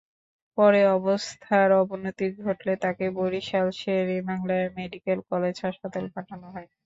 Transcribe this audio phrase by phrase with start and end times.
[0.57, 6.67] পরে অবস্থার অবনতি ঘটলে তাঁকে বরিশাল শের-ই-বাংলা মেডিকেল কলেজ হাসপাতালে পাঠানো হয়।